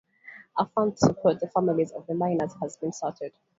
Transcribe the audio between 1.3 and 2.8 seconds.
the families of the miners has